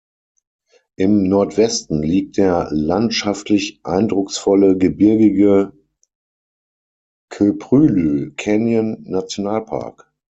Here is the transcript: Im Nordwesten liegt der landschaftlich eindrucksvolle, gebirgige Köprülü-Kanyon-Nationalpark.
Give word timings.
Im 0.95 1.29
Nordwesten 1.29 2.01
liegt 2.01 2.37
der 2.37 2.69
landschaftlich 2.71 3.81
eindrucksvolle, 3.83 4.75
gebirgige 4.75 5.73
Köprülü-Kanyon-Nationalpark. 7.29 10.11